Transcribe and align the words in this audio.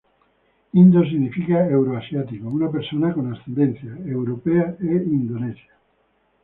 Indo 0.81 1.01
significa 1.11 1.59
euroasiático: 1.75 2.47
una 2.47 2.69
persona 2.71 3.13
con 3.15 3.25
ascendencia 3.31 3.93
europea 4.17 4.65
e 4.79 4.91
indonesia. 5.19 5.73